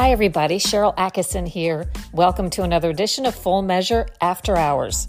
[0.00, 0.56] Hi, everybody.
[0.56, 1.90] Sharyl Attkisson here.
[2.14, 5.08] Welcome to another edition of Full Measure After Hours.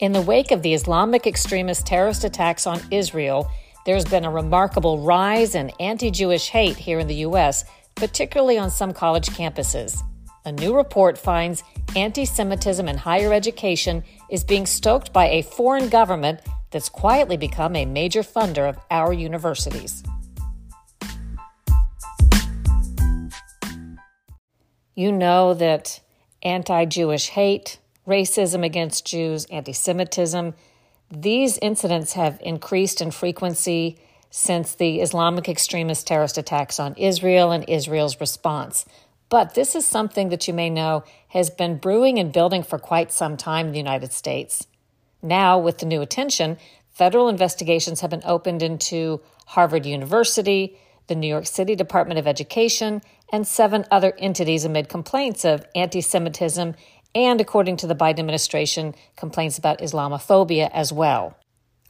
[0.00, 3.50] In the wake of the Islamic extremist terrorist attacks on Israel,
[3.86, 7.64] there's been a remarkable rise in anti Jewish hate here in the U.S.,
[7.94, 10.02] particularly on some college campuses.
[10.44, 11.64] A new report finds
[11.96, 16.40] anti Semitism in higher education is being stoked by a foreign government
[16.70, 20.04] that's quietly become a major funder of our universities.
[24.98, 26.00] You know that
[26.42, 30.54] anti Jewish hate, racism against Jews, anti Semitism,
[31.08, 33.96] these incidents have increased in frequency
[34.30, 38.86] since the Islamic extremist terrorist attacks on Israel and Israel's response.
[39.28, 43.12] But this is something that you may know has been brewing and building for quite
[43.12, 44.66] some time in the United States.
[45.22, 46.58] Now, with the new attention,
[46.90, 50.76] federal investigations have been opened into Harvard University,
[51.06, 56.00] the New York City Department of Education, and seven other entities amid complaints of anti
[56.00, 56.74] Semitism
[57.14, 61.36] and, according to the Biden administration, complaints about Islamophobia as well.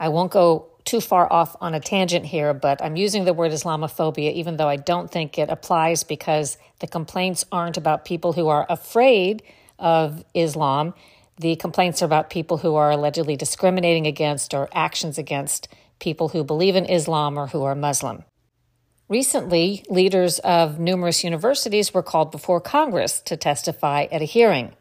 [0.00, 3.53] I won't go too far off on a tangent here, but I'm using the word
[3.53, 8.48] Islamophobia even though I don't think it applies because the complaints aren't about people who
[8.48, 9.42] are afraid
[9.78, 10.94] of Islam.
[11.36, 15.69] The complaints are about people who are allegedly discriminating against or actions against
[16.00, 18.25] people who believe in Islam or who are Muslim.
[19.09, 24.75] Recently, leaders of numerous universities were called before Congress to testify at a hearing.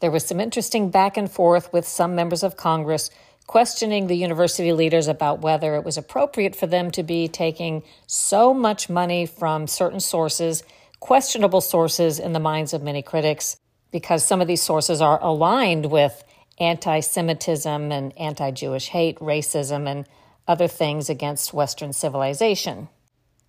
[0.00, 3.08] There was some interesting back and forth with some members of Congress
[3.46, 8.52] questioning the university leaders about whether it was appropriate for them to be taking so
[8.52, 10.62] much money from certain sources,
[11.00, 13.56] questionable sources in the minds of many critics,
[13.90, 16.22] because some of these sources are aligned with
[16.58, 20.06] anti Semitism and anti Jewish hate, racism, and
[20.46, 22.88] other things against Western civilization.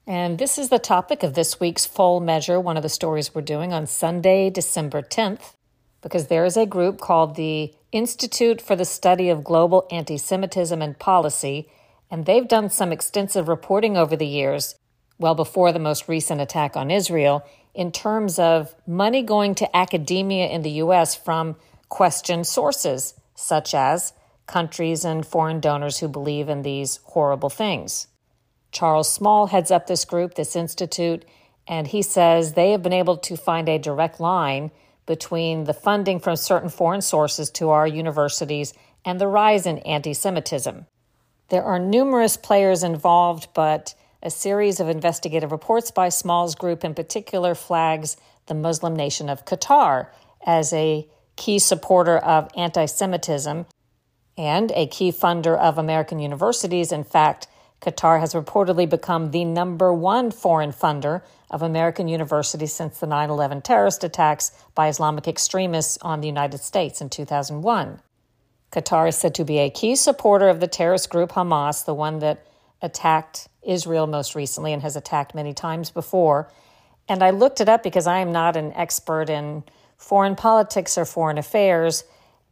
[0.05, 3.41] And this is the topic of this week's Full Measure, one of the stories we're
[3.41, 5.53] doing on Sunday, December 10th,
[6.01, 10.81] because there is a group called the Institute for the Study of Global Anti Semitism
[10.81, 11.69] and Policy,
[12.11, 14.75] and they've done some extensive reporting over the years,
[15.19, 17.41] well before the most recent attack on Israel,
[17.73, 21.15] in terms of money going to academia in the U.S.
[21.15, 21.55] from
[21.87, 24.11] questioned sources, such as
[24.47, 28.07] countries and foreign donors who believe in these horrible things.
[28.73, 31.23] Charles Small heads up this group, this institute,
[31.67, 34.71] and he says they have been able to find a direct line
[35.05, 38.73] between the funding from certain foreign sources to our universities
[39.05, 40.85] and the rise in anti Semitism.
[41.49, 46.93] There are numerous players involved, but a series of investigative reports by Small's group in
[46.93, 48.17] particular flags
[48.47, 50.07] the Muslim nation of Qatar
[50.45, 53.65] as a key supporter of anti Semitism
[54.37, 56.91] and a key funder of American universities.
[56.91, 57.47] In fact,
[57.83, 61.21] Qatar has reportedly become the number one foreign funder
[61.51, 66.59] of American universities since the 9 11 terrorist attacks by Islamic extremists on the United
[66.59, 67.99] States in 2001.
[68.71, 72.19] Qatar is said to be a key supporter of the terrorist group Hamas, the one
[72.19, 72.47] that
[72.81, 76.49] attacked Israel most recently and has attacked many times before.
[77.09, 79.63] And I looked it up because I am not an expert in
[79.97, 82.05] foreign politics or foreign affairs.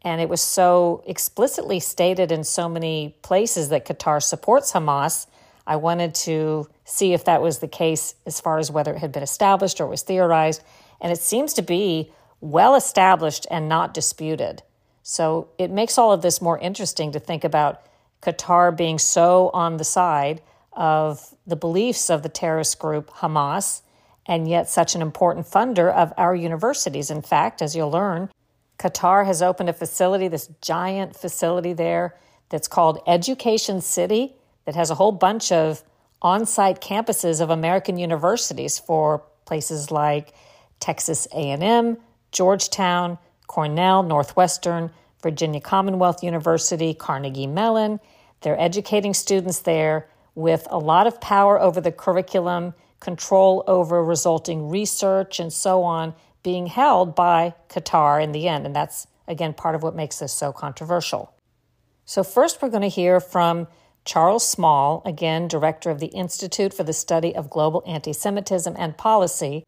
[0.03, 5.27] And it was so explicitly stated in so many places that Qatar supports Hamas.
[5.67, 9.11] I wanted to see if that was the case as far as whether it had
[9.11, 10.63] been established or was theorized.
[10.99, 14.63] And it seems to be well established and not disputed.
[15.03, 17.83] So it makes all of this more interesting to think about
[18.21, 20.41] Qatar being so on the side
[20.73, 23.81] of the beliefs of the terrorist group Hamas,
[24.25, 27.09] and yet such an important funder of our universities.
[27.09, 28.29] In fact, as you'll learn,
[28.81, 32.17] Qatar has opened a facility, this giant facility there
[32.49, 35.83] that's called Education City that has a whole bunch of
[36.23, 40.33] on-site campuses of American universities for places like
[40.79, 41.97] Texas A&M,
[42.31, 44.89] Georgetown, Cornell, Northwestern,
[45.21, 47.99] Virginia Commonwealth University, Carnegie Mellon.
[48.41, 54.69] They're educating students there with a lot of power over the curriculum, control over resulting
[54.69, 58.65] research, and so on being held by Qatar in the end.
[58.65, 61.33] And that's, again, part of what makes this so controversial.
[62.05, 63.67] So, first, we're going to hear from
[64.03, 68.97] Charles Small, again, director of the Institute for the Study of Global Anti Semitism and
[68.97, 69.63] Policy.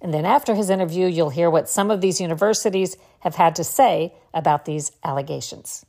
[0.00, 3.64] And then, after his interview, you'll hear what some of these universities have had to
[3.64, 5.84] say about these allegations.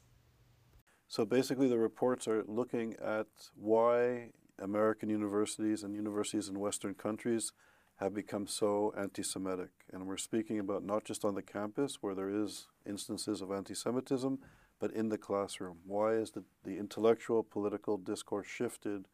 [1.08, 4.30] So, basically, the reports are looking at why
[4.62, 7.52] American universities and universities in Western countries
[8.00, 9.72] have become so anti Semitic.
[9.92, 13.76] And we're speaking about not just on the campus where there is instances of anti
[13.76, 14.40] Semitism,
[14.80, 15.80] but in the classroom.
[15.86, 19.08] Why is the, the intellectual political discourse shifted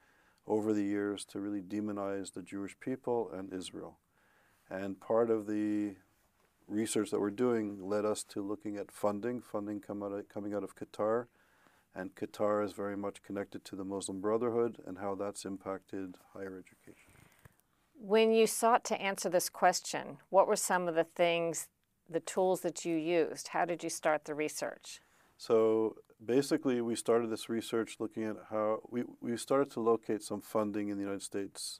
[0.45, 3.97] over the years to really demonize the Jewish people and Israel?
[4.69, 5.95] And part of the
[6.67, 10.53] research that we're doing led us to looking at funding, funding come out of, coming
[10.53, 11.25] out of Qatar.
[11.95, 16.59] And Qatar is very much connected to the Muslim Brotherhood and how that's impacted higher
[16.59, 17.04] education.
[18.07, 21.69] When you sought to answer this question, what were some of the things,
[22.07, 23.47] the tools that you used?
[23.47, 25.01] How did you start the research?
[25.39, 30.39] So basically, we started this research looking at how we, we started to locate some
[30.39, 31.79] funding in the United States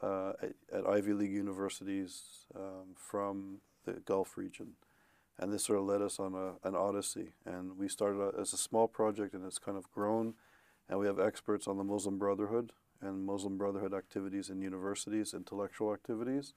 [0.00, 4.74] uh, at, at, Ivy League universities um, from the Gulf region.
[5.36, 7.32] And this sort of led us on a, an odyssey.
[7.44, 10.34] And we started as a small project and it's kind of grown.
[10.88, 12.70] And we have experts on the Muslim Brotherhood
[13.00, 16.54] and Muslim Brotherhood activities in universities, intellectual activities.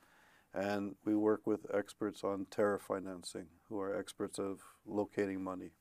[0.54, 5.72] And we work with experts on terror financing, who are experts of locating money.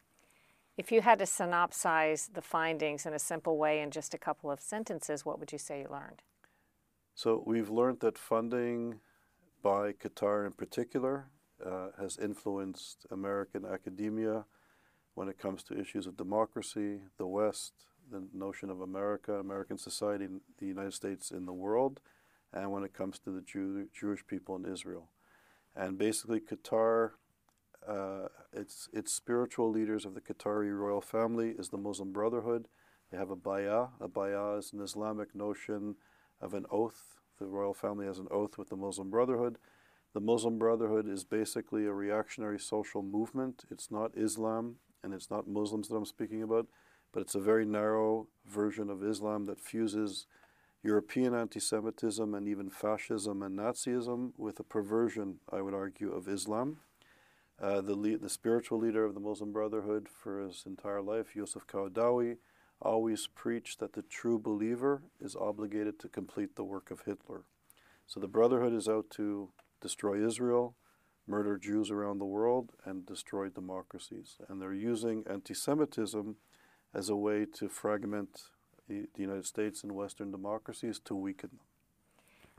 [0.77, 4.51] If you had to synopsize the findings in a simple way in just a couple
[4.51, 6.23] of sentences, what would you say you learned?
[7.15, 9.01] So we've learned that funding
[9.63, 11.31] by Qatar in particular
[11.65, 14.45] uh, has influenced American academia
[15.15, 17.73] when it comes to issues of democracy, the West,
[18.11, 20.27] the notion of America, American society,
[20.59, 22.01] the United States in the world,
[22.53, 25.11] and when it comes to the Jew, Jewish people in Israel.
[25.77, 27.13] And basically, Qatar,
[27.87, 32.69] uh, its, its spiritual leaders of the Qatari royal family is the Muslim Brotherhood.
[33.11, 33.91] They have a bay'ah.
[34.01, 35.97] A bay'ah is an Islamic notion
[36.41, 37.17] of an oath.
[37.39, 39.59] The royal family has an oath with the Muslim Brotherhood.
[40.15, 43.65] The Muslim Brotherhood is basically a reactionary social movement.
[43.71, 46.67] It's not Islam and it's not Muslims that I'm speaking about,
[47.13, 50.27] but it's a very narrow version of Islam that fuses
[50.83, 56.29] European anti Semitism and even fascism and Nazism with a perversion, I would argue, of
[56.29, 56.79] Islam.
[57.61, 61.67] Uh, the, le- the spiritual leader of the Muslim Brotherhood for his entire life, Yusuf
[61.67, 62.37] Qaradawi,
[62.81, 67.43] always preached that the true believer is obligated to complete the work of Hitler.
[68.07, 69.51] So the Brotherhood is out to
[69.81, 70.77] destroy Israel,
[71.27, 74.37] murder Jews around the world, and destroy democracies.
[74.49, 76.37] And they're using anti Semitism
[76.95, 78.43] as a way to fragment
[78.89, 81.61] the, the, United States and Western democracies to weaken them.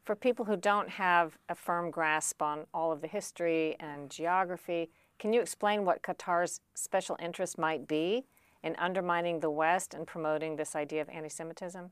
[0.04, 4.90] For people who don't have a firm grasp on all of the history and geography,
[5.18, 8.26] can you explain what Qatar's special interest might be
[8.64, 11.92] in undermining the West and promoting this idea of anti Semitism?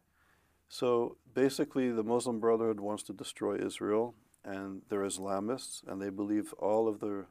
[0.70, 6.54] So basically, the Muslim Brotherhood wants to destroy Israel, and they're Islamists, and they believe
[6.54, 7.26] all of the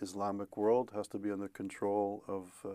[0.00, 2.70] Islamic world has to be under control of uh,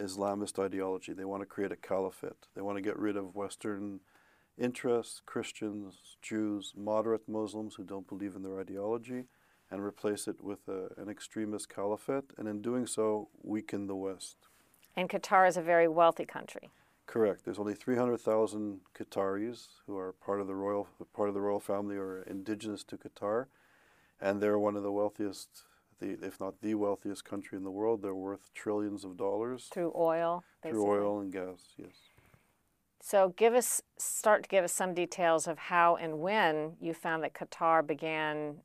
[0.00, 1.12] Islamist ideology.
[1.12, 2.48] They want to create a caliphate.
[2.54, 4.00] They want to get rid of Western
[4.58, 9.24] interests, Christians, Jews, moderate Muslims who don't believe in their ideology,
[9.70, 14.36] and replace it with a, an extremist caliphate, and in doing so, weaken the West.
[14.96, 16.70] And Qatar is a very wealthy country.
[17.06, 17.44] Correct.
[17.44, 21.96] There's only 300,000 Qataris who are part of the royal part of the royal family
[21.96, 23.46] or indigenous to Qatar,
[24.20, 25.64] and they're one of the wealthiest,
[26.00, 28.02] the, if not the wealthiest country in the world.
[28.02, 30.42] They're worth trillions of dollars through oil.
[30.62, 30.80] Basically.
[30.80, 31.94] Through oil and gas, yes.
[33.02, 37.22] So give us start to give us some details of how and when you found
[37.22, 38.56] that Qatar began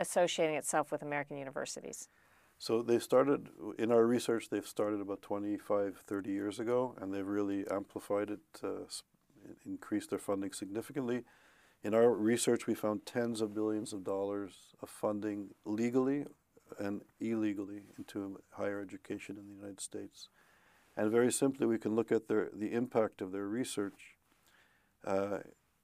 [0.00, 2.08] associating itself with American universities.
[2.58, 3.48] So they started,
[3.78, 8.40] in our research, they've started about 25, 30 years ago, and they've really amplified it,
[8.62, 8.84] uh,
[9.66, 11.24] increased their funding significantly.
[11.82, 16.24] In our research, we found tens of billions of dollars of funding legally
[16.78, 20.28] and illegally into higher education in the United States.
[20.96, 24.16] And very simply, we can look at their, the impact of their research.
[25.04, 25.38] Uh,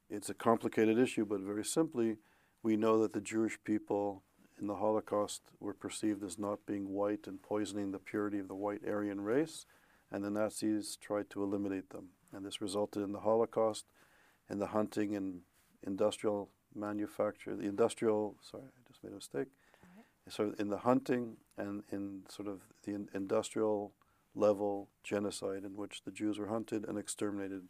[0.08, 2.18] it's a complicated issue, but very simply,
[2.62, 4.22] we know that the Jewish people
[4.60, 8.54] in the Holocaust were perceived as not being white and poisoning the purity of the
[8.54, 9.66] white Aryan race,
[10.12, 12.08] and the Nazis tried to eliminate them.
[12.32, 13.87] And this resulted in the Holocaust
[14.49, 15.40] and the hunting and
[15.84, 19.49] industrial manufacture, the industrial, sorry, I just made a mistake.
[20.28, 23.92] So in the hunting and in sort of the industrial
[24.34, 27.62] level genocide in which the Jews were hunted and exterminated.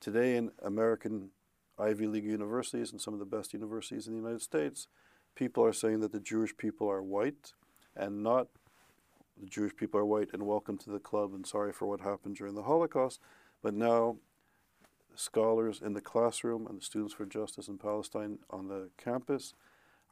[0.00, 1.30] Today in American
[1.78, 4.88] Ivy League universities and some of the best universities in the United States,
[5.34, 7.52] people are saying that the Jewish people are white
[7.96, 8.48] and not
[9.40, 12.36] the Jewish people are white and welcome to the club and sorry for what happened
[12.36, 13.20] during the Holocaust.
[13.62, 14.16] But now,
[15.14, 19.54] scholars in the classroom and the Students for Justice in Palestine on the campus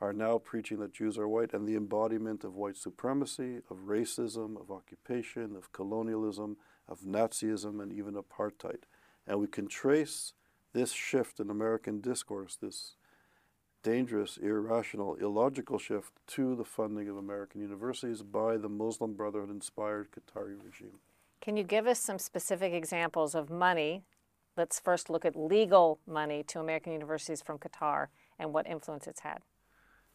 [0.00, 4.60] are now preaching that Jews are white and the embodiment of white supremacy, of racism,
[4.60, 6.56] of occupation, of colonialism,
[6.88, 8.84] of Nazism, and even apartheid.
[9.26, 10.32] And we can trace
[10.72, 12.96] this shift in American discourse, this
[13.82, 20.08] dangerous, irrational, illogical shift to the funding of American universities by the Muslim Brotherhood inspired
[20.12, 21.00] Qatari regime.
[21.40, 24.04] Can you give us some specific examples of money?
[24.56, 29.20] Let's first look at legal money to American universities from Qatar and what influence it's
[29.20, 29.38] had.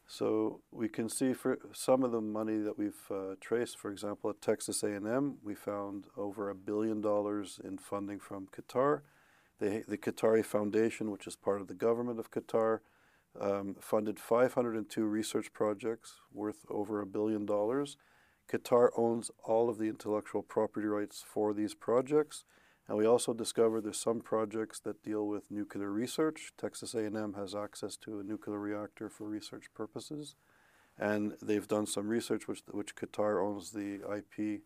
[0.07, 4.29] So we can see for some of the money that we've uh, traced, for example,
[4.29, 9.01] at Texas A&M, we found over a billion dollars in funding from Qatar.
[9.59, 12.79] The, the Qatari Foundation, which is part of the government of Qatar,
[13.39, 17.97] um, funded 502 research projects worth over a billion dollars.
[18.51, 22.45] Qatar owns all of the intellectual property rights for these projects.
[22.87, 26.53] And we also discovered there's some projects that deal with nuclear research.
[26.57, 30.35] Texas A&M has access to a nuclear reactor for research purposes.
[30.97, 34.61] And they've done some research which, which Qatar owns the IP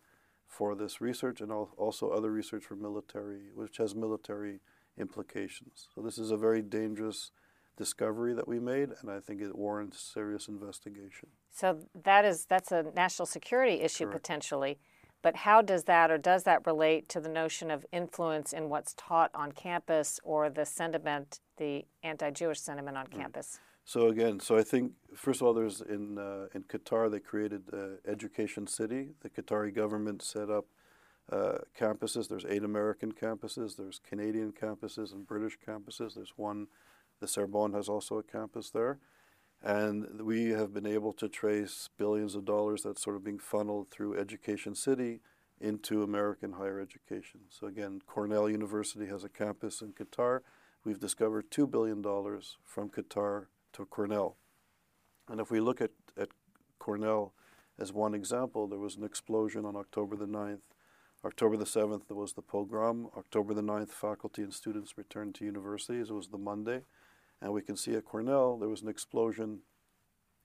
[0.46, 4.60] for this research and also other research for military, which has military
[4.98, 5.88] implications.
[5.96, 7.32] So this is a very dangerous
[7.78, 11.30] discovery that we made, and I think it warrants serious investigation.
[11.50, 14.22] So that is that's a national security issue Correct.
[14.22, 14.80] potentially.
[15.22, 18.94] But how does that or does that relate to the notion of influence in what's
[18.96, 23.60] taught on campus or the sentiment, the anti-Jewish sentiment on campus?
[23.84, 27.64] So again, so I think first of all, there's in uh, in Qatar they created
[27.74, 29.10] uh, Education City.
[29.22, 30.66] The Qatari government set up
[31.32, 32.30] uh, campuses.
[32.30, 33.76] There's eight American campuses.
[33.76, 36.16] There's Canadian campuses and British campuses.
[36.16, 36.68] There's one.
[37.20, 39.00] The Sorbonne has also a campus there.
[39.62, 43.90] And we have been able to trace billions of dollars that's sort of being funneled
[43.90, 45.20] through Education City
[45.60, 47.42] into American higher education.
[47.50, 50.40] So again, Cornell University has a campus in Qatar.
[50.86, 52.02] We've discovered $2 billion
[52.64, 54.38] from Qatar to Cornell.
[55.28, 56.30] And if we look at, at
[56.80, 57.34] Cornell
[57.78, 60.60] as one example, there was an explosion on October the 9th.
[61.26, 63.10] October the 7th, there was the pogrom.
[63.18, 66.10] October the 9th, faculty and students returned to universities.
[66.10, 66.82] It was the Monday.
[67.42, 69.60] And we can see at Cornell there was an explosion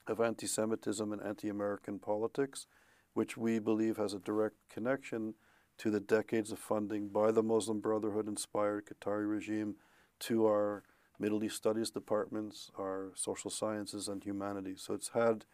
[0.07, 2.67] of anti Semitism and anti American politics,
[3.15, 5.35] which we believe has a direct connection
[5.79, 9.75] to the decades of funding by the Muslim Brotherhood inspired Qatari regime
[10.21, 10.85] to our
[11.19, 14.83] Middle East Studies departments, our social sciences and humanities.
[14.83, 15.45] So it's had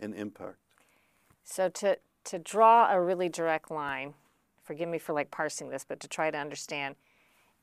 [0.00, 0.58] an impact.
[1.42, 4.14] So to to draw a really direct line,
[4.62, 6.96] forgive me for like parsing this, but to try to understand,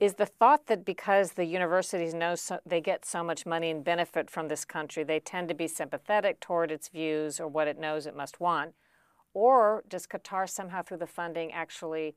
[0.01, 3.83] is the thought that because the universities know so, they get so much money and
[3.83, 7.79] benefit from this country, they tend to be sympathetic toward its views or what it
[7.79, 8.73] knows it must want?
[9.35, 12.15] Or does Qatar somehow, through the funding, actually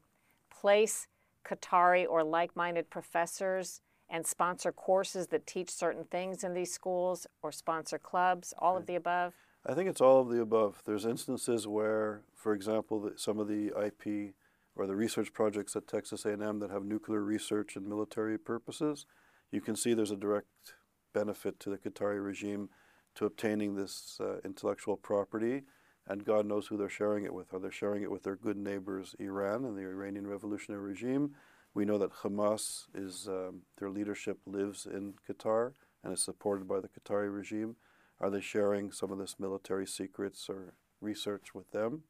[0.51, 1.09] place
[1.47, 7.27] Qatari or like minded professors and sponsor courses that teach certain things in these schools
[7.43, 9.35] or sponsor clubs, all of the above?
[9.67, 10.83] I think it's all of the above.
[10.87, 14.33] There's instances where, for example, some of the IP
[14.77, 19.07] or the research projects at Texas A&M that have nuclear research and military purposes,
[19.51, 20.75] you can see there's a direct
[21.13, 22.69] benefit to the Qatari regime
[23.15, 25.63] to obtaining this uh, intellectual property,
[26.09, 27.55] and God knows who they're sharing it with.
[27.55, 31.35] Are they sharing it with their good neighbors, Iran and the Iranian revolutionary regime?
[31.73, 36.81] We know that Hamas is um, their leadership lives in Qatar and is supported by
[36.81, 37.77] the Qatari regime.
[38.21, 42.03] Are they sharing some of this military secrets or research with them?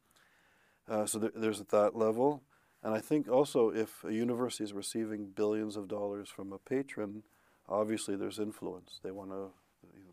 [0.89, 2.43] Uh, so th- there's at that level.
[2.85, 7.23] And I think also if a university is receiving billions of dollars from a patron,
[7.67, 9.01] obviously there's influence.
[9.03, 9.49] They want to,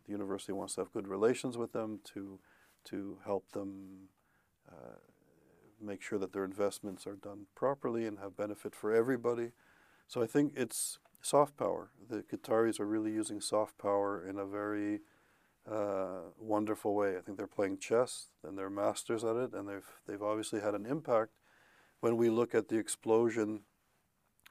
[0.06, 2.40] the university wants to have good relations with them to,
[2.84, 4.08] to help them
[4.70, 4.96] uh,
[5.82, 9.50] make sure that their investments are done properly and have benefit for everybody.
[10.08, 11.90] So I think it's soft power.
[12.08, 15.00] The Qataris are really using soft power in a very
[15.70, 17.18] uh, wonderful way.
[17.18, 20.74] I think they're playing chess and they're masters at it, and they've they've obviously had
[20.74, 21.32] an impact
[22.02, 23.60] when we look at the explosion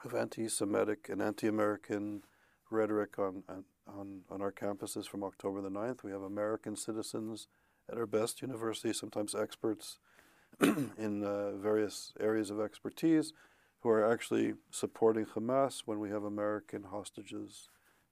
[0.06, 2.24] of anti-Semitic and anti-American
[2.70, 3.44] rhetoric on,
[3.86, 6.02] on, on our campuses from October the 9th.
[6.02, 7.50] We have American citizens
[7.92, 10.00] at our best universities, sometimes experts
[10.62, 13.34] in uh, various areas of expertise,
[13.82, 17.68] who are actually supporting Hamas when we have American hostages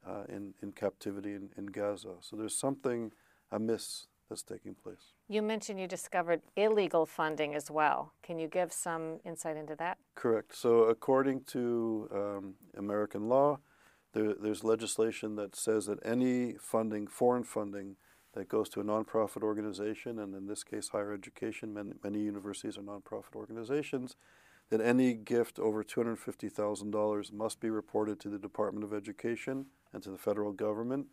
[0.05, 2.15] uh, in, in captivity in, in Gaza.
[2.19, 3.13] So there's something
[3.53, 5.13] amiss that's taking place.
[5.27, 8.13] You mentioned you discovered illegal funding as well.
[8.23, 9.97] Can you give some insight into that?
[10.15, 10.55] Correct.
[10.55, 13.59] So, according to um, American law,
[14.13, 17.95] there, there's legislation that says that any funding, foreign funding,
[18.33, 22.77] that goes to a nonprofit organization, and in this case, higher education, many, many universities
[22.77, 24.15] are nonprofit organizations,
[24.69, 30.11] that any gift over $250,000 must be reported to the Department of Education and to
[30.11, 31.07] the federal government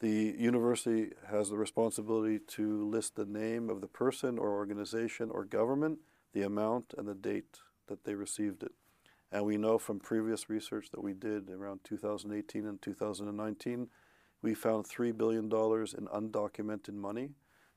[0.00, 5.44] the university has the responsibility to list the name of the person or organization or
[5.44, 5.98] government,
[6.32, 8.72] the amount, and the date that they received it.
[9.30, 13.88] And we know from previous research that we did around 2018 and 2019,
[14.42, 17.30] we found $3 billion in undocumented money.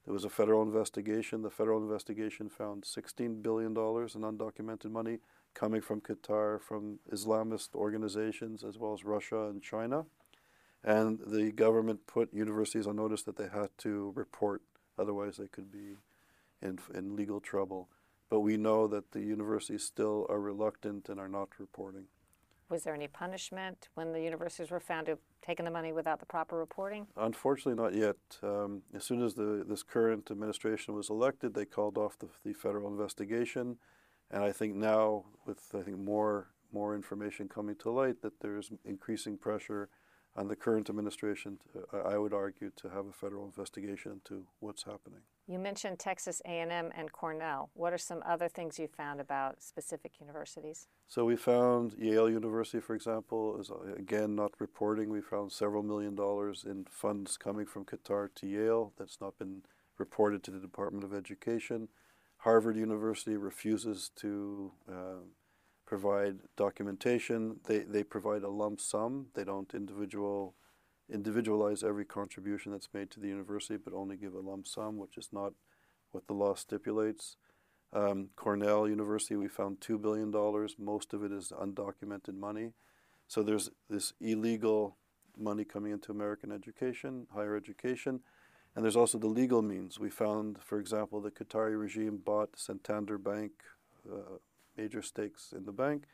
[0.06, 1.42] There was a federal investigation.
[1.42, 5.20] The federal investigation found $16 billion in undocumented money
[5.53, 10.06] coming from Qatar, from Islamist organizations, as well as Russia and China.
[10.84, 14.62] And the government put universities on notice that they had to report,
[14.98, 15.96] otherwise, they could be
[16.62, 17.90] in, in legal trouble.
[18.30, 22.06] But we know that the universities still are reluctant and are not reporting.
[22.70, 26.20] Was there any punishment when the universities were found to have taken the money without
[26.20, 27.06] the proper reporting?
[27.18, 28.16] Unfortunately, not yet.
[28.42, 32.54] Um, as soon as the, this current administration was elected, they called off the, the
[32.54, 33.78] federal investigation.
[34.32, 38.72] And I think now, with I think more more information coming to light, that there's
[38.84, 39.90] increasing pressure
[40.36, 44.84] on the current administration, to, I would argue, to have a federal investigation into what's
[44.84, 45.20] happening.
[45.48, 47.70] You mentioned Texas A&M and Cornell.
[47.74, 50.88] What are some other things you found about specific universities?
[51.08, 55.10] So we found Yale University, for example, is again not reporting.
[55.10, 59.63] We found several million dollars in funds coming from Qatar to Yale that's not been
[59.98, 61.90] reported to the Department of Education.
[62.38, 65.24] Harvard University refuses to uh,
[65.86, 67.60] provide documentation.
[67.68, 69.28] They, they provide a lump sum.
[69.34, 70.56] They don't individual
[71.12, 75.18] individualize every contribution that's made to the university, but only give a lump sum, which
[75.18, 75.54] is not
[76.12, 77.36] what the law stipulates.
[77.92, 80.32] Um, Cornell University, we found $2 billion.
[80.80, 82.72] Most of it is undocumented money.
[83.28, 84.98] So there's this illegal
[85.38, 88.22] money coming into American education, higher education.
[88.75, 90.00] And there's also the legal means.
[90.00, 93.52] We found, for example, the Qatari regime bought Santander Bank,
[94.12, 94.38] uh,
[94.77, 96.06] major stakes in the bank,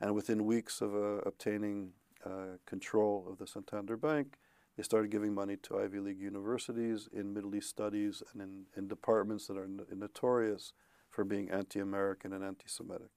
[0.00, 1.92] and within weeks of uh, obtaining
[2.24, 4.36] uh, control of the Santander Bank,
[4.76, 8.88] they started giving money to Ivy League universities in Middle East studies and in, in
[8.88, 10.72] departments that are notorious
[11.10, 13.08] for being anti-American and anti-Semitic.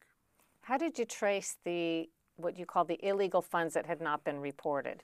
[0.61, 4.39] How did you trace the what you call the illegal funds that had not been
[4.39, 5.03] reported?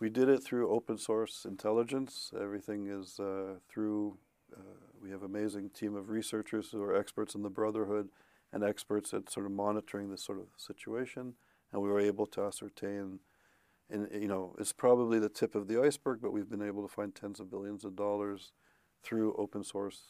[0.00, 2.30] We did it through open source intelligence.
[2.38, 4.18] Everything is uh, through.
[4.54, 4.60] Uh,
[5.00, 8.10] we have an amazing team of researchers who are experts in the Brotherhood
[8.54, 11.34] and experts at sort of monitoring this sort of situation,
[11.72, 13.18] and we were able to ascertain.
[13.90, 16.94] And you know, it's probably the tip of the iceberg, but we've been able to
[16.94, 18.52] find tens of billions of dollars
[19.02, 20.00] through open source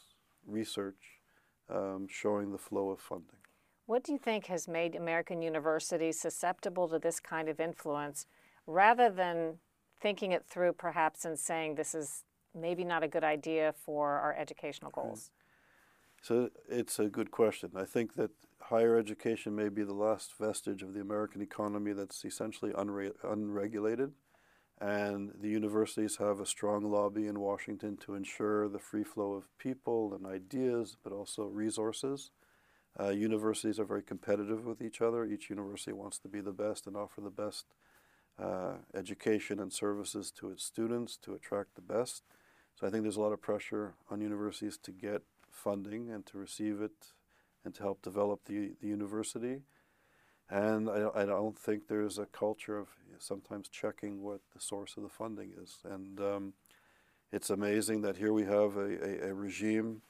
[0.45, 1.19] research
[1.69, 3.39] um, showing the flow of funding.
[3.87, 8.27] What do you think has made American universities susceptible to this kind of influence
[8.67, 9.55] rather than
[9.99, 14.35] thinking it through perhaps and saying this is maybe not a good idea for our
[14.35, 15.31] educational goals?
[16.25, 17.69] So it's a good question.
[17.75, 22.25] I think that higher education may be the last vestige of the American economy that's
[22.25, 24.11] essentially unre- unregulated.
[24.81, 29.55] And the universities have a strong lobby in Washington to ensure the free flow of
[29.59, 32.31] people and ideas, but also resources.
[32.99, 35.25] Uh, universities are very competitive with each other.
[35.25, 37.65] Each university wants to be the best and offer the best
[38.41, 42.23] uh, education and services to its students to attract the best.
[42.73, 45.21] So I think there's a lot of pressure on universities to get
[45.55, 47.13] funding and to receive it
[47.63, 49.61] and to help develop the, the university.
[50.49, 55.03] And I, I don't think there's a culture of sometimes checking what the source of
[55.03, 55.79] the funding is.
[55.83, 56.53] And um,
[57.31, 60.03] it's amazing that here we have a, a, a regime,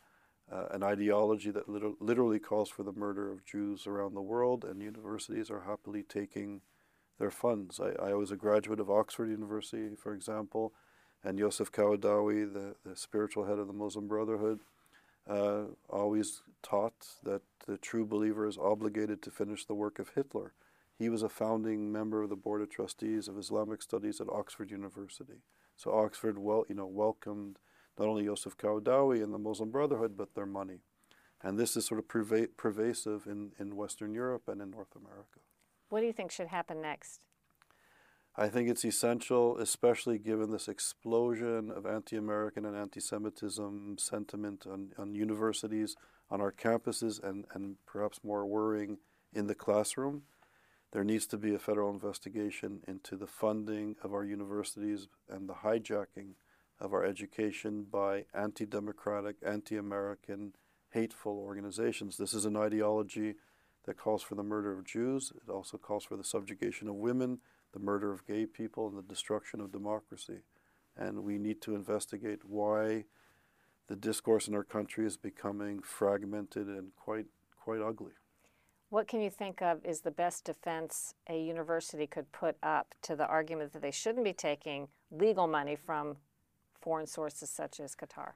[0.51, 4.65] uh, an ideology that liter- literally calls for the murder of Jews around the world,
[4.65, 6.62] and universities are happily taking
[7.17, 7.79] their funds.
[7.79, 10.73] I, I was a graduate of Oxford University, for example,
[11.23, 14.60] and Yosef Qaradawi, the, the spiritual head of the Muslim Brotherhood,
[15.28, 20.54] uh, always taught that the true believer is obligated to finish the work of Hitler.
[20.98, 24.72] He was a founding member of the Board of Trustees of Islamic Studies at Oxford
[24.72, 25.42] University.
[25.76, 27.60] So Oxford, well, you know, welcomed
[28.00, 30.80] not only Yosef Qaradawi and the Muslim Brotherhood, but their money.
[31.42, 35.40] And this is sort of perva- pervasive in, in Western Europe and in North America.
[35.90, 37.22] What do you think should happen next?
[38.38, 44.65] I think it's essential, especially given this explosion of anti American and anti Semitism sentiment
[44.69, 45.95] on, on universities,
[46.30, 48.98] on our campuses, and, and perhaps more worrying
[49.34, 50.24] in the classroom.
[50.91, 55.56] There needs to be a federal investigation into the funding of our universities and the
[55.56, 56.34] hijacking
[56.80, 60.56] of our education by anti democratic, anti American,
[60.91, 62.17] hateful organizations.
[62.17, 63.36] This is an ideology
[63.86, 67.39] that calls for the murder of Jews, it also calls for the subjugation of women
[67.76, 70.40] the murder of gay people and the destruction of democracy.
[70.98, 73.04] And we need to investigate why
[73.88, 77.26] the discourse in our country is becoming fragmented and quite,
[77.62, 78.14] quite ugly.
[78.90, 83.16] What can you think of is the best defense a university could put up to
[83.16, 86.16] the argument that they shouldn't be taking legal money from
[86.80, 88.32] foreign sources such as Qatar?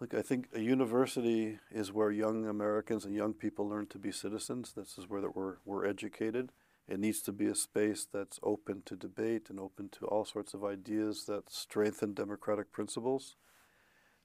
[0.00, 4.12] Look, I think a university is where young Americans and young people learn to be
[4.12, 4.74] citizens.
[4.76, 6.52] This is where we're, we're educated.
[6.88, 10.54] It needs to be a space that's open to debate and open to all sorts
[10.54, 13.36] of ideas that strengthen democratic principles.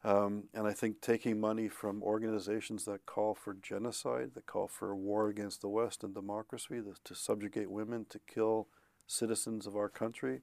[0.04, 4.92] Um, and I think taking money from organizations that call for genocide, that call for
[4.92, 8.68] a war against the West and democracy, to subjugate women, to kill
[9.08, 10.42] citizens of our country,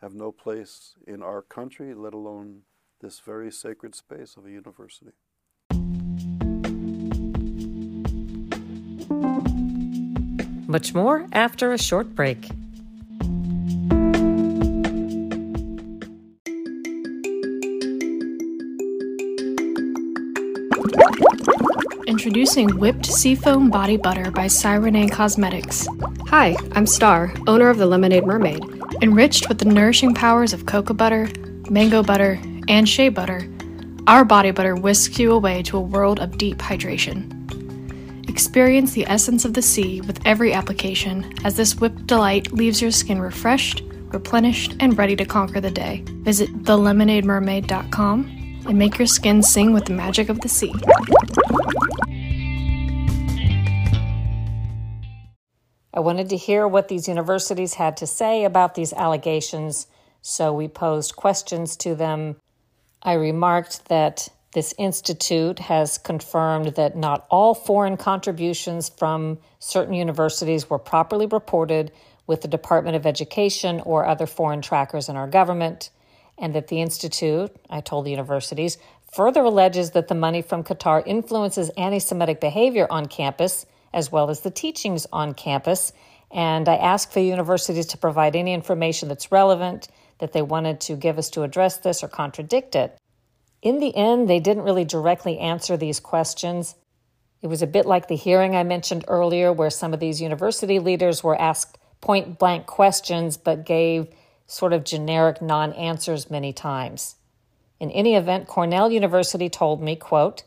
[0.00, 2.62] have no place in our country, let alone
[3.00, 5.12] this very sacred space of a university.
[10.66, 12.48] Much more after a short break.
[22.08, 25.86] Introducing Whipped Seafoam Body Butter by Cyrene Cosmetics.
[26.28, 28.62] Hi, I'm Star, owner of the Lemonade Mermaid.
[29.02, 31.28] Enriched with the nourishing powers of cocoa butter,
[31.70, 33.48] mango butter, and shea butter,
[34.08, 37.35] our body butter whisks you away to a world of deep hydration.
[38.36, 42.90] Experience the essence of the sea with every application, as this whipped delight leaves your
[42.90, 46.04] skin refreshed, replenished, and ready to conquer the day.
[46.06, 50.74] Visit thelemonademermaid.com and make your skin sing with the magic of the sea.
[55.94, 59.86] I wanted to hear what these universities had to say about these allegations,
[60.20, 62.36] so we posed questions to them.
[63.02, 70.70] I remarked that this institute has confirmed that not all foreign contributions from certain universities
[70.70, 71.92] were properly reported
[72.26, 75.90] with the Department of Education or other foreign trackers in our government,
[76.38, 78.78] and that the institute, I told the universities,
[79.12, 84.30] further alleges that the money from Qatar influences anti Semitic behavior on campus as well
[84.30, 85.92] as the teachings on campus.
[86.30, 90.96] And I asked the universities to provide any information that's relevant that they wanted to
[90.96, 92.96] give us to address this or contradict it.
[93.62, 96.74] In the end, they didn't really directly answer these questions.
[97.42, 100.78] It was a bit like the hearing I mentioned earlier, where some of these university
[100.78, 104.08] leaders were asked point blank questions but gave
[104.46, 107.16] sort of generic non answers many times.
[107.78, 110.44] In any event, Cornell University told me, quote,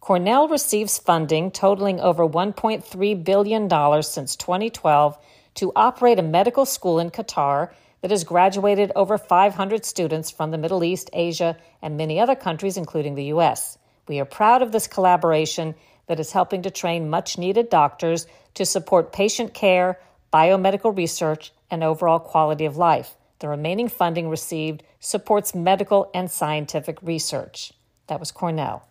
[0.00, 5.18] Cornell receives funding totaling over $1.3 billion since 2012
[5.54, 10.58] to operate a medical school in Qatar that has graduated over 500 students from the
[10.58, 13.78] Middle East, Asia, and many other countries, including the U.S.
[14.06, 15.74] We are proud of this collaboration
[16.06, 20.00] that is helping to train much needed doctors to support patient care,
[20.32, 23.14] biomedical research, and overall quality of life.
[23.40, 27.72] The remaining funding received supports medical and scientific research.
[28.08, 28.88] That was Cornell.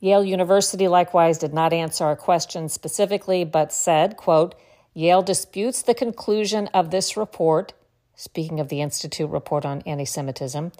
[0.00, 4.54] Yale University likewise did not answer our question specifically, but said, quote,
[4.92, 7.72] Yale disputes the conclusion of this report,
[8.16, 10.72] speaking of the Institute report on anti Semitism.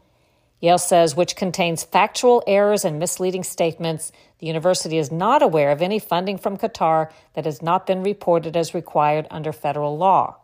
[0.60, 4.12] Yale says, which contains factual errors and misleading statements.
[4.38, 8.56] The university is not aware of any funding from Qatar that has not been reported
[8.56, 10.36] as required under federal law.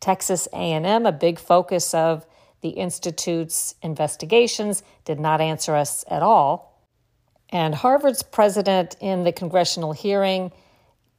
[0.00, 2.26] Texas A&M, a big focus of
[2.62, 6.82] the institute's investigations, did not answer us at all.
[7.50, 10.52] And Harvard's president in the congressional hearing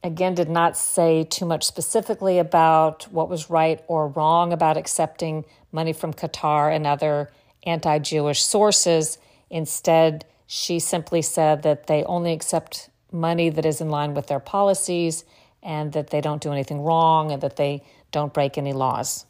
[0.02, 5.44] again did not say too much specifically about what was right or wrong about accepting
[5.72, 7.30] money from Qatar and other
[7.64, 9.18] anti Jewish sources.
[9.50, 14.40] Instead, she simply said that they only accept money that is in line with their
[14.40, 15.24] policies
[15.62, 19.26] and that they don't do anything wrong and that they don't break any laws.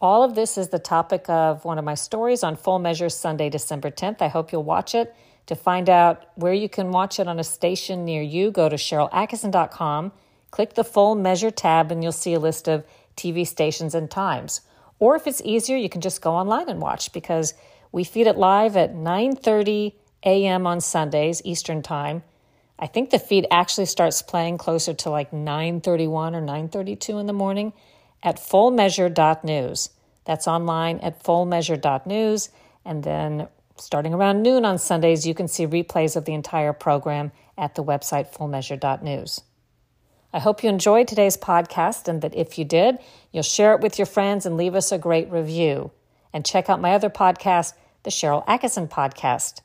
[0.00, 3.50] All of this is the topic of one of my stories on Full Measure Sunday,
[3.50, 4.22] December 10th.
[4.22, 5.14] I hope you'll watch it.
[5.48, 8.76] To find out where you can watch it on a station near you, go to
[8.76, 10.12] SharylAttkisson.com,
[10.50, 12.84] click the full measure tab, and you'll see a list of
[13.16, 14.60] TV stations and times.
[14.98, 17.54] Or if it's easier, you can just go online and watch because
[17.92, 20.66] we feed it live at 9:30 a.m.
[20.66, 22.24] on Sundays Eastern Time.
[22.78, 27.32] I think the feed actually starts playing closer to like 9:31 or 9:32 in the
[27.32, 27.72] morning
[28.22, 29.88] at fullmeasure.news.
[30.26, 32.50] That's online at fullmeasure.news
[32.84, 33.48] and then
[33.80, 37.84] Starting around noon on Sundays, you can see replays of the entire program at the
[37.84, 39.42] website fullmeasure.news.
[40.32, 42.98] I hope you enjoyed today's podcast and that if you did,
[43.32, 45.92] you'll share it with your friends and leave us a great review.
[46.32, 49.60] And check out my other podcast, the Sharyl Attkisson Podcast.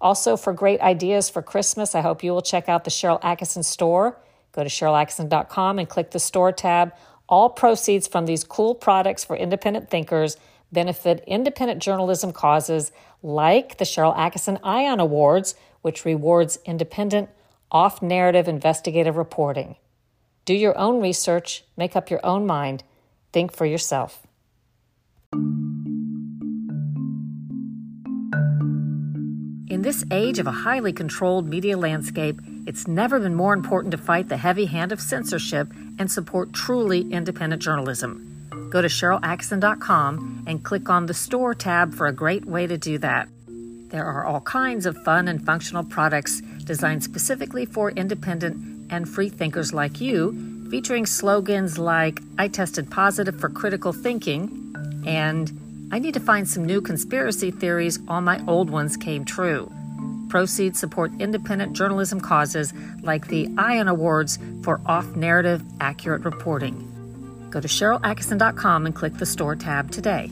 [0.00, 3.64] Also, for great ideas for Christmas, I hope you will check out the Sharyl Attkisson
[3.64, 4.18] store.
[4.52, 6.94] Go to SharylAttkisson.com and click the store tab.
[7.28, 10.36] All proceeds from these cool products for independent thinkers
[10.72, 17.28] benefit independent journalism causes like the Sharyl Attkisson Ion Awards, which rewards independent,
[17.70, 19.76] off narrative investigative reporting.
[20.44, 22.82] Do your own research, make up your own mind,
[23.32, 24.26] think for yourself.
[29.70, 33.98] In this age of a highly controlled media landscape, it's never been more important to
[33.98, 38.27] fight the heavy hand of censorship and support truly independent journalism.
[38.70, 42.98] Go to SharylAttkisson.com and click on the Store tab for a great way to do
[42.98, 43.28] that.
[43.88, 49.30] There are all kinds of fun and functional products designed specifically for independent and free
[49.30, 55.50] thinkers like you, featuring slogans like I tested positive for critical thinking and
[55.90, 57.98] I need to find some new conspiracy theories.
[58.08, 59.72] All my old ones came true.
[60.28, 66.87] Proceeds support independent journalism causes like the ION Awards for off narrative, accurate reporting.
[67.50, 70.30] Go to SharylAttkisson.com and click the store tab today.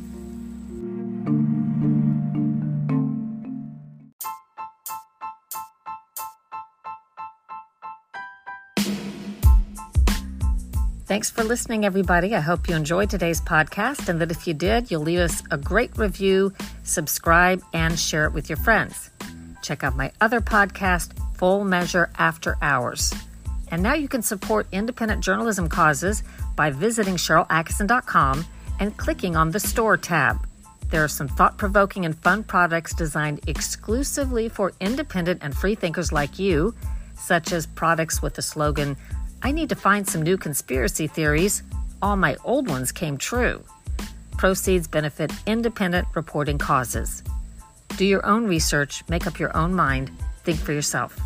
[11.07, 12.35] Thanks for listening, everybody.
[12.35, 15.57] I hope you enjoyed today's podcast and that if you did, you'll leave us a
[15.57, 16.53] great review,
[16.83, 19.11] subscribe, and share it with your friends.
[19.63, 23.15] Check out my other podcast, Full Measure After Hours.
[23.71, 26.25] And now you can support independent journalism causes
[26.57, 28.45] by visiting SharylAttkisson.com
[28.81, 30.47] and clicking on the Store tab.
[30.91, 36.13] There are some thought provoking and fun products designed exclusively for independent and free thinkers
[36.13, 36.75] like you,
[37.17, 38.97] such as products with the slogan,
[39.43, 41.63] I need to find some new conspiracy theories.
[42.03, 43.65] All my old ones came true.
[44.39, 47.23] Proceeds benefit independent reporting causes.
[47.97, 50.11] Do your own research, make up your own mind,
[50.45, 51.19] think for yourself.